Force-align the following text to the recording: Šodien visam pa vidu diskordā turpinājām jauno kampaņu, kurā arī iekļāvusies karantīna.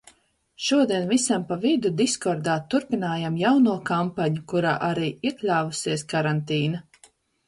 Šodien 0.67 1.03
visam 1.09 1.43
pa 1.49 1.57
vidu 1.65 1.91
diskordā 1.99 2.55
turpinājām 2.73 3.37
jauno 3.41 3.75
kampaņu, 3.89 4.41
kurā 4.55 4.71
arī 4.87 5.11
iekļāvusies 5.31 6.07
karantīna. 6.15 6.81